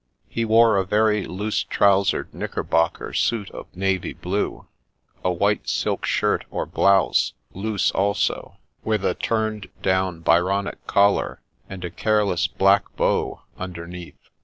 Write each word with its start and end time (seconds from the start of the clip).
He 0.27 0.45
wore 0.45 0.77
a 0.77 0.83
very 0.83 1.25
loose 1.25 1.61
trousered 1.63 2.33
knicker 2.33 2.63
bocker 2.63 3.13
suit 3.13 3.51
of 3.51 3.67
navy 3.75 4.13
blue; 4.13 4.65
a 5.23 5.31
white 5.31 5.69
silk 5.69 6.05
shirt 6.07 6.43
or 6.49 6.65
blouse, 6.65 7.33
loose 7.53 7.91
also, 7.91 8.57
with 8.83 9.05
a 9.05 9.13
turned 9.13 9.69
down 9.83 10.21
Byronic 10.21 10.87
collar 10.87 11.41
and 11.69 11.85
a 11.85 11.91
careless 11.91 12.47
black 12.47 12.85
bow 12.95 13.43
underneath. 13.59 14.17